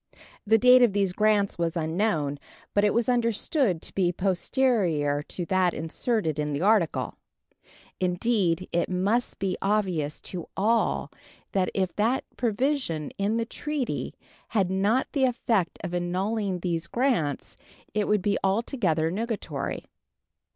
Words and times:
The 0.47 0.57
date 0.57 0.81
of 0.81 0.93
these 0.93 1.13
grants 1.13 1.59
was 1.59 1.77
unknown, 1.77 2.39
but 2.73 2.83
it 2.83 2.91
was 2.91 3.07
understood 3.07 3.83
to 3.83 3.93
be 3.93 4.11
posterior 4.11 5.21
to 5.21 5.45
that 5.45 5.75
inserted 5.75 6.39
in 6.39 6.53
the 6.53 6.61
article; 6.63 7.19
indeed, 7.99 8.67
it 8.71 8.89
must 8.89 9.37
be 9.37 9.57
obvious 9.61 10.19
to 10.21 10.49
all 10.57 11.11
that 11.51 11.69
if 11.75 11.95
that 11.97 12.23
provision 12.35 13.11
in 13.19 13.37
the 13.37 13.45
treaty 13.45 14.15
had 14.47 14.71
not 14.71 15.07
the 15.11 15.25
effect 15.25 15.77
of 15.83 15.93
annulling 15.93 16.61
these 16.61 16.87
grants, 16.87 17.55
it 17.93 18.07
would 18.07 18.23
be 18.23 18.39
altogether 18.43 19.11
nugatory. 19.11 19.85